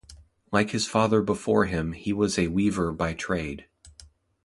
Like 0.51 0.71
his 0.71 0.87
father 0.87 1.21
before 1.21 1.65
him 1.65 1.91
he 1.93 2.11
was 2.11 2.39
a 2.39 2.47
weaver 2.47 2.91
by 2.91 3.13
trade. 3.13 3.67